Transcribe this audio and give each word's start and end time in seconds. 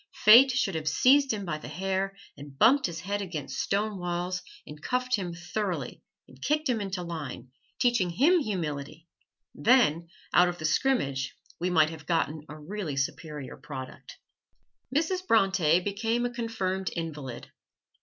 Fate 0.25 0.49
should 0.49 0.73
have 0.73 0.87
seized 0.89 1.31
him 1.31 1.45
by 1.45 1.59
the 1.59 1.67
hair 1.67 2.17
and 2.35 2.57
bumped 2.57 2.87
his 2.87 3.01
head 3.01 3.21
against 3.21 3.59
stone 3.59 3.99
walls 3.99 4.41
and 4.65 4.81
cuffed 4.81 5.15
him 5.15 5.31
thoroughly, 5.31 6.01
and 6.27 6.41
kicked 6.41 6.67
him 6.67 6.81
into 6.81 7.03
line, 7.03 7.49
teaching 7.79 8.09
him 8.09 8.39
humility, 8.39 9.07
then 9.53 10.07
out 10.33 10.49
of 10.49 10.57
the 10.57 10.65
scrimmage 10.65 11.35
we 11.59 11.69
might 11.69 11.91
have 11.91 12.07
gotten 12.07 12.41
a 12.49 12.59
really 12.59 12.97
superior 12.97 13.57
product. 13.57 14.17
Mrs. 14.91 15.19
Bronte 15.27 15.79
became 15.81 16.25
a 16.25 16.33
confirmed 16.33 16.89
invalid. 16.95 17.51